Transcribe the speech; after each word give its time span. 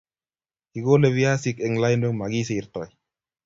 Kikole 0.71 1.07
viazik 1.17 1.57
eng' 1.65 1.79
lainwek 1.83 2.15
makisertoi 2.17 2.89